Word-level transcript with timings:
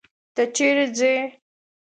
ته 0.35 0.43
چيري 0.55 0.87
ځې؟ 0.97 1.13